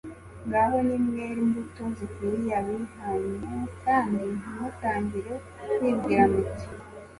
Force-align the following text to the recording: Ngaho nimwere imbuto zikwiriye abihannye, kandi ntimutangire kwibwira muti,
Ngaho 0.47 0.77
nimwere 0.87 1.37
imbuto 1.45 1.83
zikwiriye 1.97 2.53
abihannye, 2.59 3.55
kandi 3.83 4.23
ntimutangire 4.37 5.33
kwibwira 5.79 6.23
muti, 6.31 6.67